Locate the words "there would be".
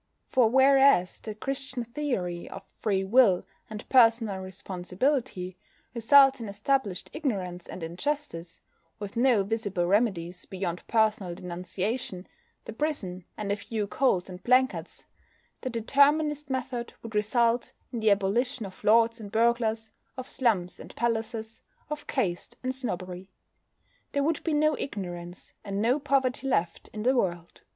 24.13-24.55